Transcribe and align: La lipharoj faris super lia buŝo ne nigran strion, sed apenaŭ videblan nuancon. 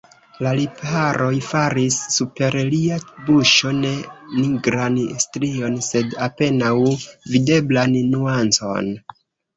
La 0.45 0.51
lipharoj 0.59 1.33
faris 1.47 1.97
super 2.15 2.57
lia 2.71 2.97
buŝo 3.27 3.73
ne 3.83 3.91
nigran 4.39 4.97
strion, 5.27 5.77
sed 5.89 6.19
apenaŭ 6.29 6.75
videblan 7.35 7.97
nuancon. 8.17 8.95